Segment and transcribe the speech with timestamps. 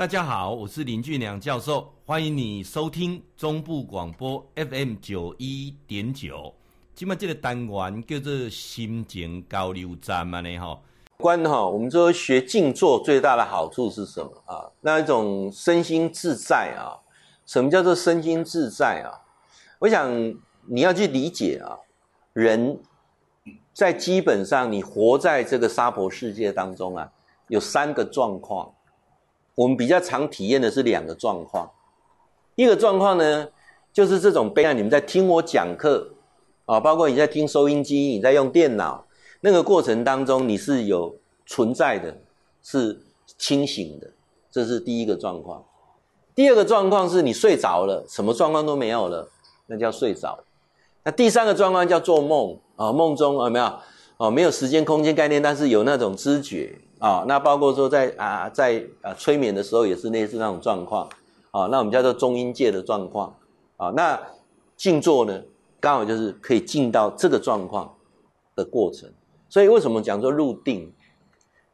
[0.00, 6.54] 大家好，我是林俊良教授，欢迎你收听中部广播 FM 九一点九。
[6.94, 10.80] 今麦这个单元叫做心情交流站嘛呢哈。
[11.18, 14.64] 关哈，我们说学静坐最大的好处是什么啊？
[14.80, 16.96] 那一种身心自在啊。
[17.44, 19.12] 什么叫做身心自在啊？
[19.80, 20.10] 我想
[20.64, 21.76] 你要去理解啊，
[22.32, 22.80] 人
[23.74, 27.12] 在基本上你活在这个娑婆世界当中啊，
[27.48, 28.72] 有三个状况。
[29.60, 31.70] 我们比较常体验的是两个状况，
[32.54, 33.46] 一个状况呢，
[33.92, 34.72] 就是这种悲哀。
[34.72, 36.08] 你们在听我讲课
[36.64, 39.04] 啊，包括你在听收音机，你在用电脑，
[39.42, 42.16] 那个过程当中你是有存在的，
[42.62, 42.98] 是
[43.36, 44.10] 清醒的，
[44.50, 45.62] 这是第一个状况。
[46.34, 49.28] 第二个状况是你睡着了，什么状况都没有了，
[49.66, 50.42] 那叫睡着。
[51.04, 53.78] 那第三个状况叫做梦啊，梦中有没有？
[54.16, 56.78] 哦，没有时间空间概念，但是有那种知觉。
[57.00, 61.08] 啊、那包括说在啊，在啊催眠的时候也是类似那种状况，
[61.50, 63.34] 啊、那我们叫做中阴界的状况，
[63.78, 64.20] 啊、那
[64.76, 65.42] 静坐呢，
[65.80, 67.94] 刚好就是可以进到这个状况
[68.54, 69.10] 的过程。
[69.48, 70.92] 所以为什么讲说入定？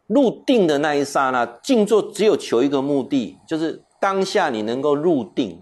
[0.07, 5.61] 入定的那一刹那，静坐只有求一个目的，就是当下你能够入定。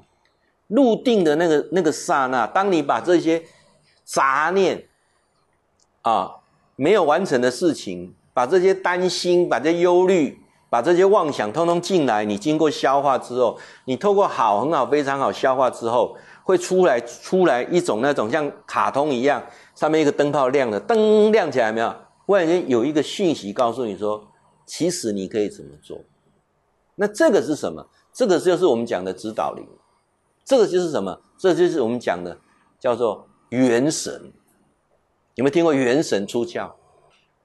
[0.67, 3.43] 入定的那个那个刹那，当你把这些
[4.05, 4.87] 杂念
[6.03, 6.37] 啊
[6.77, 8.15] 没有完成的事情。
[8.35, 19.43] 把这些担心、把这些忧虑、把这些妄想通通进来，你经过消化之后，你透过好、很好、非常好消化之后，会出来出来一种那种像卡通一样，
[19.75, 21.95] 上面一个灯泡亮了，灯亮起来没有？
[22.27, 24.27] 忽然间有一个讯息告诉你说，
[24.67, 26.01] 其实你可以怎么做？
[26.97, 27.87] 那这个是什么？
[28.13, 29.67] 这个就是我们讲的指导灵，
[30.45, 31.21] 这个就是什么？
[31.37, 32.37] 这就是我们讲的
[32.81, 34.33] 叫做元神。
[35.35, 36.71] 有没有听过元神出窍？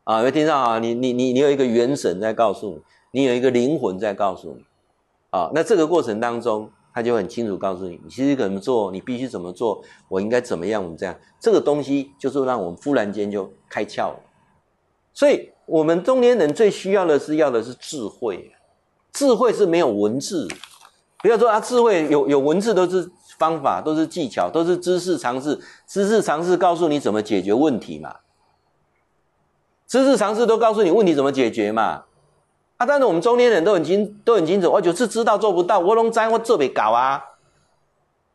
[0.03, 0.79] 啊，有听到啊？
[0.79, 4.63] 你你你你有一个元神在告诉你，你有一个灵魂在告诉你，
[5.29, 14.19] 啊，那这个过程当中，他就很清楚告诉你，你其实怎么做，你必须怎么做，我应该怎么样，我们这样，这个东西就是让我们忽然间就开窍了。
[15.13, 18.51] 所以，我们中年人最需要的是要的是智慧，
[19.13, 20.47] 智慧是没有文字，
[21.21, 23.07] 不要说啊，智慧有有文字都是
[23.37, 28.15] 方法，都是技巧，都是知识常识，知识常识告诉你怎么解决问题嘛。
[29.89, 32.03] 知识常识都告诉你问题怎么解决嘛？
[32.77, 37.23] 啊，但是我们中年人都很清都很清楚，我就是知道做不到，我拢知我做不搞啊。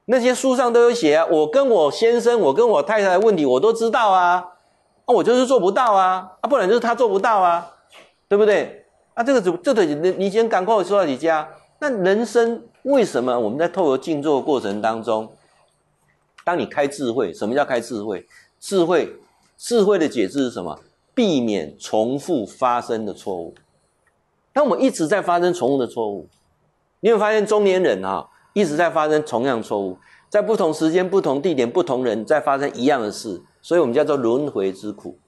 [0.07, 4.45] 那些书上都有写啊，我跟我先生，我跟我太太的问题我都知道啊，
[5.05, 7.71] 啊，我就是做不到啊，啊，不然就是他做不到啊，
[8.27, 8.85] 对不对？
[9.15, 11.49] 啊，这个怎这个你你先赶快说到你家。
[11.79, 15.33] 那人生为什么我们在透过静坐的过程当中，
[16.45, 18.27] 当你开智慧，什么叫开智慧？
[18.59, 19.15] 智慧
[19.57, 20.81] 智慧的解释是什么？
[21.15, 23.55] 避免重复发生的错误。
[24.53, 26.29] 当我们一直在发生重复的错误，
[27.01, 29.99] 你会发现中年人啊一直在发生同样错误，
[30.29, 35.19] 在不同时间、不同地点、不同人在发生一样的事，所以我们叫做轮回之苦，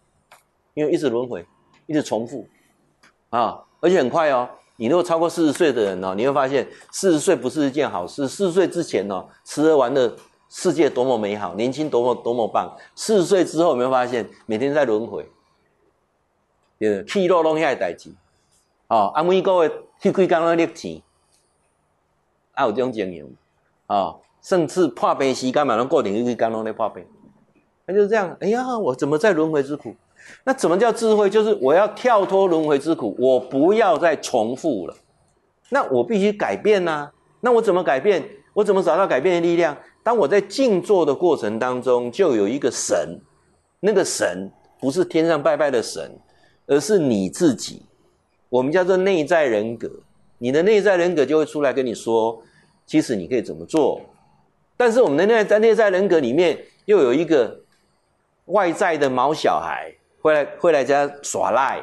[0.75, 1.47] 因为一直轮回，
[1.87, 2.47] 一直重复
[3.31, 4.49] 啊，而且很快哦。
[4.79, 8.29] 你如果超过四十岁的人哦，你会发现四十岁不是一件好事。
[8.29, 10.15] 四十岁之前哦，吃喝玩乐，
[10.51, 12.77] 世界多么美好，年轻多么多么棒。
[12.95, 15.27] 四十岁之后，有没有发现每天在轮回？
[16.79, 18.11] 对，去路拢遐个代志，
[18.89, 21.03] 哦，啊，每个月去几工拢赚钱，
[22.53, 23.27] 啊，有这种经验，
[23.87, 27.05] 哦，甚至破病时间嘛，拢固定去几工拢咧破病，
[27.87, 28.37] 那就是这样。
[28.41, 29.95] 哎呀，我怎么在轮回之苦？
[30.45, 31.31] 那怎么叫智慧？
[31.31, 34.97] 就是我要跳脱轮回之苦，我不要再重复了。
[35.71, 37.13] 那我必须改变呐、啊。
[37.41, 38.23] 那我怎么改变？
[38.55, 39.77] 我怎么找到改变的力量？
[40.03, 43.21] 当我在静坐的过程当中，就有一个神，
[43.81, 44.51] 那个神
[44.81, 46.19] 不是天上拜拜的神。
[46.66, 47.82] 而是你自己，
[48.49, 49.91] 我们叫做内在人格。
[50.38, 52.43] 你的内在人格就会出来跟你说，
[52.84, 54.00] 其实你可以怎么做。
[54.77, 57.60] 但是我们的内在内在人格里面又有一个
[58.47, 61.82] 外在的毛小孩，会来会来家耍赖，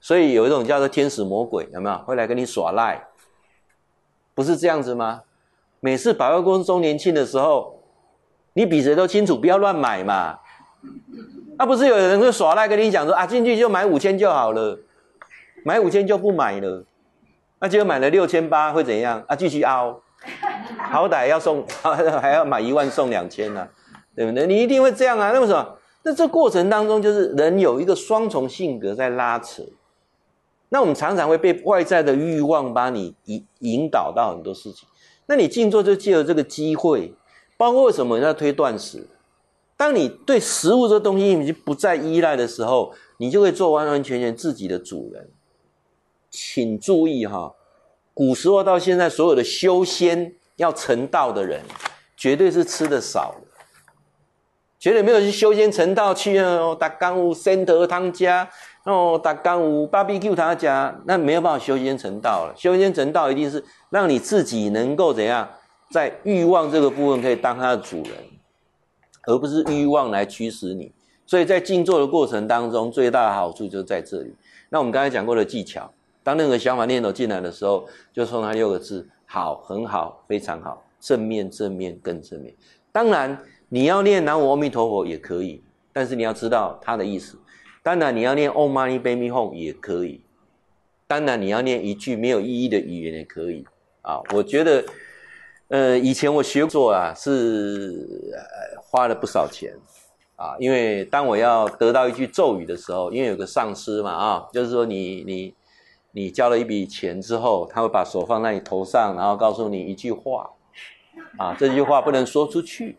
[0.00, 1.98] 所以有一种叫做天使魔鬼，有没有？
[1.98, 3.06] 会来跟你耍赖，
[4.34, 5.22] 不是这样子吗？
[5.80, 7.82] 每次百货公司周年庆的时候，
[8.54, 10.38] 你比谁都清楚，不要乱买嘛。
[11.60, 14.78] 那、不是有人会耍赖跟你讲说啊，进去就买五千就好了，
[15.62, 16.82] 买五千就不买了，
[17.58, 19.36] 那结果买了六千八会怎样啊？
[19.36, 20.00] 继续凹，
[20.90, 23.68] 好歹要送， 还要买一万送两千呢，
[24.16, 24.46] 对不对？
[24.46, 25.32] 你一定会这样啊？
[25.32, 25.76] 那为什么？
[26.02, 29.62] 那这过程当中就是人有一个双重性格在拉扯，
[30.70, 34.88] 那我们常常会被外在的欲望把你引引导到很多事情，
[35.26, 37.12] 那你静坐就借由这个机会，
[37.58, 39.06] 包括为什么要推断食？
[39.80, 45.30] 当你对食物这东西已经不再依赖的时候，你就会做完完全全自己的主人。
[46.28, 47.54] 请注意哈，
[48.12, 51.62] 古时候到现在，所有的修仙要成道的人，
[52.14, 53.46] 绝对是吃的少的，
[54.78, 58.46] 绝对没有去修仙成道去哦，打钢屋、仙德汤家
[58.84, 62.54] 哦，打钢屋、芭比 Q 他家，那没有办法修仙成道了。
[62.54, 65.48] 修仙成道一定是让你自己能够怎样，
[65.90, 68.12] 在欲望这个部分可以当他的主人，
[69.30, 70.92] 而不是欲望来驱使你。
[71.24, 74.34] 所以在静坐的过程当中，最大的好处就在这里。
[74.68, 75.90] 那我们刚才讲过的技巧。
[76.22, 82.52] 当任何想法念头进来的时候，就送他六个字：好，很好，非常好，正面，正面，更正面。
[82.92, 85.62] 当然，你要念南无阿弥陀佛也可以，
[85.92, 87.38] 但是你要知道它的意思。
[87.82, 90.20] 当然，你要念 Om Mani Padme Hum 也可以。
[91.06, 93.64] 当然，你要念一句没有意义的语言也可以。
[94.02, 94.84] 啊，我觉得，
[95.70, 99.74] 呃，以前我学做啊，是呃花了不少钱
[100.36, 105.54] 啊，因为当我要得到一句咒语的时候，因为有个上师嘛，啊，就是说你你。
[106.12, 110.50] 你交了一笔钱之后，他会把手放在你头上，然后告诉你一句话，
[111.38, 112.98] 啊，这句话不能说出去，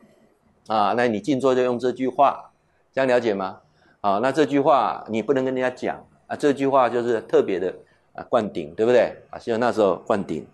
[0.68, 2.54] 啊，那你静坐就用这句话，
[2.94, 3.60] 这样了解吗？
[4.00, 7.76] 啊，那这句话你不能跟人家讲，啊，这句话就是特别的
[8.14, 9.14] 啊灌顶，对不对？
[9.30, 10.48] 啊，希望那时候灌顶，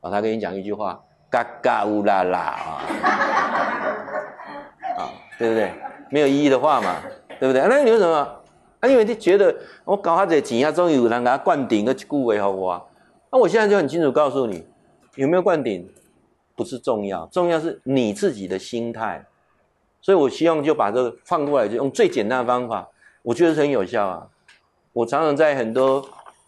[0.00, 2.82] 啊，他跟你讲一句话，嘎嘎乌拉拉啊，
[4.98, 5.72] 啊，对不对？
[6.10, 6.96] 没有意义的话嘛，
[7.38, 7.64] 对不对？
[7.68, 8.16] 那你为什么？
[8.80, 9.54] 啊，因为你觉得
[9.84, 12.88] 我搞他这钱啊，终于有人给他灌顶个句话给我，
[13.30, 14.66] 那我现在就很清楚告诉你，
[15.14, 15.88] 有没有灌顶
[16.56, 19.24] 不是重要，重要是你自己的心态。
[20.02, 22.88] 所以我希望就把这个放过来，就用最简单的方法，
[23.22, 24.26] 我觉得是很有效啊。
[24.94, 26.02] 我常常在很多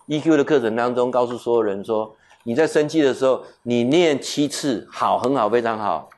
[0.09, 6.11] EQ 的课程当中告诉所有人说，你在生气的时候，你念七次，好，很好，非常好。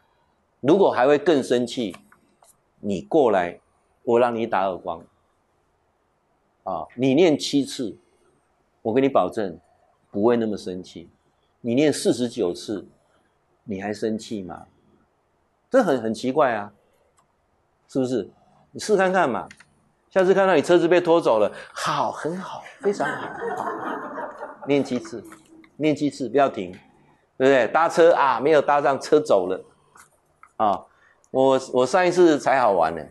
[0.61, 1.97] 如果还会更生气，
[2.81, 3.61] 你过来，
[4.03, 5.03] 我让你打耳光。
[6.62, 7.97] 啊，你念七次，
[8.81, 9.59] 我跟你保证
[10.11, 11.11] 不会那么生气。
[11.61, 12.87] 你念四十九次，
[13.65, 14.67] 你还生气吗？
[15.70, 16.73] 这很很奇怪啊，
[17.88, 18.31] 是不是？
[18.73, 19.47] 你试看看嘛。
[20.09, 23.29] 下次看到你车子被拖走了，好，很好，非常好。
[23.56, 23.73] 好，
[24.67, 25.23] 念七次，
[25.76, 26.73] 念七次，不要停，
[27.37, 27.67] 对不对？
[27.69, 29.65] 搭车啊，没有搭上，车走了。
[30.56, 30.85] 啊，
[31.31, 33.03] 我我上一次才好玩呢。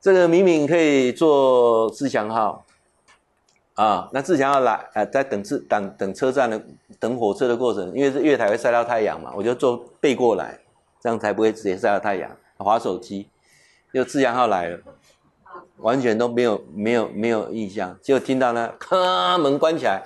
[0.00, 2.64] 这个明明可以坐自强号，
[3.74, 6.62] 啊，那自强号来，呃，在等车等等车站的
[6.98, 10.58] 等火车的过程，因为是月台会晒到太阳嘛，我就坐背过来，
[11.00, 12.30] 这样才不会直接晒到太阳。
[12.56, 13.28] 划手机，
[13.92, 14.78] 就自强号来了，
[15.78, 20.02] 完全都没有没有没有印象，就听到那咔门关起来，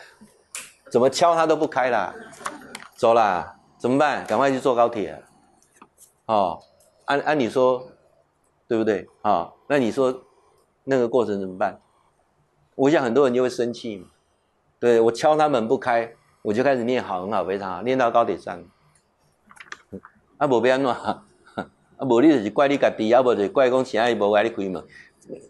[0.94, 2.14] 怎么敲它都不开啦，
[2.94, 4.24] 走啦，怎么办？
[4.26, 5.24] 赶快去坐高铁，
[6.26, 6.60] 哦，
[7.06, 7.88] 按按理说。
[8.66, 9.52] 对不对啊、哦？
[9.68, 10.22] 那你说
[10.84, 11.78] 那个过程怎么办？
[12.76, 14.06] 我想很多人就会生气嘛。
[14.80, 18.64] 对，我敲他门不开，我就开始念好，很好，非常好，念到高铁上。
[20.38, 20.90] 啊，无要安怎？
[20.96, 21.22] 啊，
[22.08, 24.82] 无你就是怪你家己，啊，无就是怪讲其他人无爱你开门。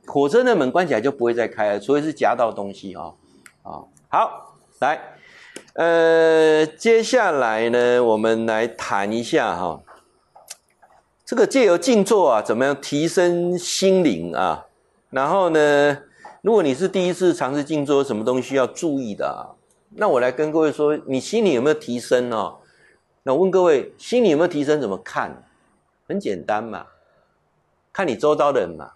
[0.07, 3.15] 火车的门关起来就不会再开了，除非是夹到东西啊。
[3.63, 5.14] 啊、哦，好，来，
[5.75, 9.65] 呃，接下来呢，我们来谈一下哈。
[9.65, 9.83] 哦
[11.27, 14.67] 这个借由静坐啊，怎么样提升心灵啊？
[15.09, 16.03] 然后呢，
[16.43, 19.57] 如果你是第一次尝试静坐，什么东西要注意的啊？
[19.97, 22.59] 那我来跟各位说，你心里有没有提升哦？
[23.23, 24.79] 那我问各位，心里有没有提升？
[24.83, 25.43] 怎么看？
[26.07, 26.89] 很简单嘛，
[27.91, 28.93] 看你周遭的人嘛。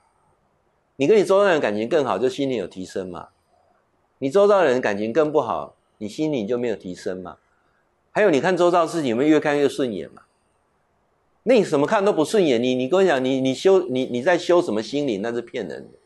[0.97, 3.29] 你跟你周遭的人感情更好，就心里有提升嘛。
[4.19, 7.37] 你周遭的人感情更不好，你心里就没有提升嘛。
[8.11, 10.23] 还有，你看周遭事情有没有越看越顺眼嘛？
[11.45, 15.23] 那你什么看都不顺眼，你你跟我讲，你你修你你在修什么心灵？
[15.23, 15.99] 那是骗人的。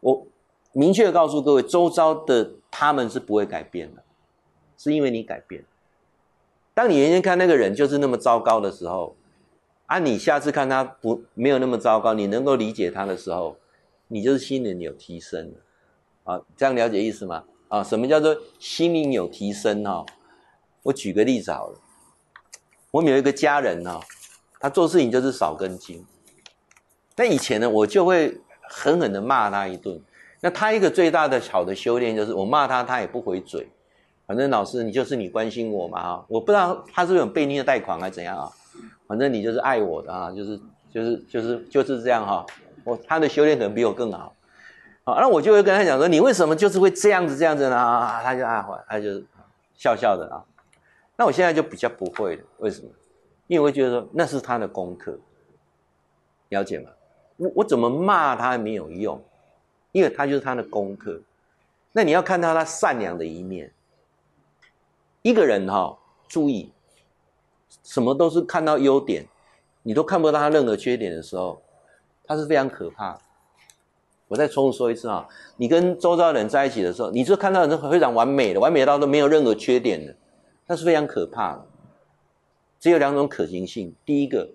[0.00, 0.26] 我
[0.72, 4.02] 明确告诉各位，周遭的他们是不会改变的，
[4.76, 5.64] 是因为你改变。
[6.74, 9.14] 当你原先看那个人就是那么糟糕的时候，
[9.86, 13.56] 啊，你下次看他不没有那么糟糕，你能够理解他的时候，
[14.08, 16.34] 你就是心灵有提升了。
[16.34, 17.44] 啊，这样了解意思吗？
[17.72, 19.82] 啊，什么叫做心灵有提升？
[19.82, 20.04] 哈，
[20.82, 21.78] 我举个例子好了，
[22.90, 23.98] 我们有一个家人呢。
[24.60, 26.04] 他做事情就是少根筋，
[27.16, 28.38] 那以前呢，我就会
[28.68, 30.00] 狠狠的骂他一顿。
[30.40, 33.66] 那他一个最大的好的修炼就是，我骂他，他也不回嘴。
[34.26, 38.52] 反正老师，你就是你关心我嘛啊，我不知道他是不是有被虐待狂还是怎样啊。
[39.08, 40.60] 反正你就是爱我的啊，就是
[40.92, 42.46] 就是就是就是这样哈。
[42.84, 44.32] 我他的修炼可能比我更好。
[45.04, 47.76] 好，那我就会跟他讲说，你为什么就是会这样子这样子呢？
[47.76, 49.20] 啊，他就啊，他就
[49.74, 50.44] 笑笑的啊。
[51.16, 52.88] 那我现在就比较不会了，为什么？
[53.48, 55.18] 因为我觉得说那是他的功课，
[56.50, 56.90] 了解吗？
[57.36, 59.20] 我我怎么骂他没有用，
[59.90, 61.20] 因为他就是他的功课。
[61.90, 63.72] 那你要看到他善良的一面。
[65.22, 66.72] 一个人哈，注意，
[67.82, 69.26] 什么都是看到优点，
[69.82, 71.60] 你都看不到他任何缺点的时候，
[72.24, 73.20] 他是非常可怕的。
[74.32, 80.16] 我再重复说一次啊，你跟周遭的人在一起的时候，你就看到人是非常完美的，完美到都没有任何缺点的，
[80.66, 81.66] 那是非常可怕的。
[82.80, 84.48] 只有两种可行性，第一个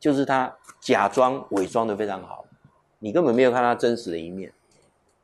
[0.00, 2.46] 就是他假装伪装的非常好，
[3.00, 4.50] 你根本没有看他真实的一面，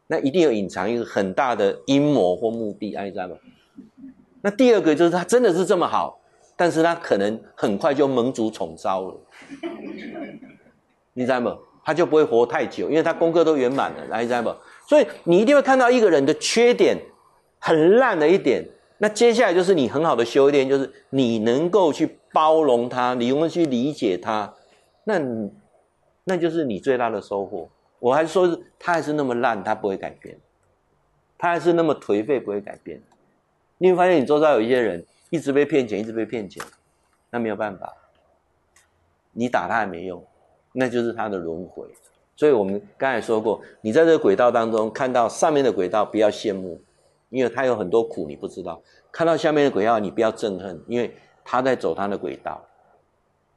[0.06, 3.36] 那一定有隐藏一个很大的阴谋或目的，你知道吗？
[4.42, 6.20] 那第二个就是他真的是这么好，
[6.56, 9.14] 但是他可能很快就蒙主宠召了，
[11.14, 11.56] 你知道吗？
[11.88, 14.54] 他就不会活太久，因为他功课都圆满了，你知道吗？
[14.86, 16.98] 所以你一定会看到一个人的缺点，
[17.58, 18.62] 很烂的一点。
[18.98, 24.52] 那接下来就是你很好的修炼，就是你能够去包容他，你能够去理解他，
[25.04, 25.18] 那
[26.24, 27.66] 那就是你最大的收获。
[28.00, 30.36] 我还是说他还是那么烂，他不会改变，
[31.38, 33.00] 他还是那么颓废，不会改变。
[33.78, 36.62] 你会发现你周遭有一些人一直被骗钱，一直被骗钱，
[37.30, 37.90] 那没有办法，
[39.32, 40.22] 你打他也没用，
[40.72, 41.86] 那就是他的轮回。
[42.36, 46.80] 所以我们刚才说过，你在这个轨道当中看到上面的轨道，不要羡慕。
[47.30, 48.80] 因为他有很多苦，你不知道。
[49.12, 52.58] 看到下面的轨道，你不要憎恨，因为他在走他的轨道。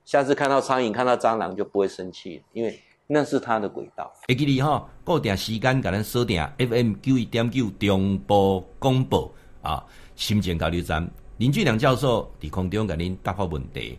[0.04, 2.78] 下次看到苍蝇、看到蟑螂就不会生气，因为
[3.08, 4.12] 那是他的轨道。
[4.28, 9.86] 会记你哈，固定时间给咱锁定 FM 九一点九中部广播啊，
[10.18, 13.98] 心情交流站林俊良教授在空中给您答复问题。